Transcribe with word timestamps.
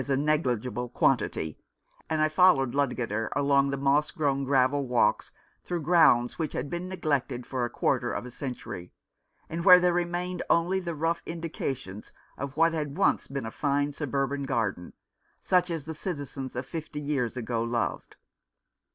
a 0.09 0.17
neg 0.17 0.45
ligible 0.47 0.89
quantity, 0.91 1.59
and 2.09 2.23
I 2.23 2.27
followed 2.27 2.73
Ludgater 2.73 3.29
along 3.35 3.69
the 3.69 3.77
moss 3.77 4.09
grown 4.09 4.43
gravel 4.45 4.87
walks 4.87 5.29
through 5.63 5.83
grounds 5.83 6.39
which 6.39 6.53
had 6.53 6.71
been 6.71 6.89
neglected 6.89 7.45
for 7.45 7.65
a 7.65 7.69
quarter 7.69 8.11
of 8.11 8.25
a 8.25 8.31
century, 8.31 8.93
and 9.47 9.63
where 9.63 9.79
there 9.79 9.93
remained 9.93 10.41
only 10.49 10.79
the 10.79 10.95
rough 10.95 11.21
indications 11.27 12.11
of 12.35 12.57
what 12.57 12.73
had 12.73 12.97
once 12.97 13.27
been 13.27 13.45
a 13.45 13.51
fine 13.51 13.93
suburban 13.93 14.41
garden, 14.45 14.93
such 15.39 15.69
as 15.69 15.83
the 15.83 15.93
citizens 15.93 16.55
of 16.55 16.65
fifty 16.65 16.99
years 16.99 17.37
ago 17.37 17.61
loved. 17.63 18.15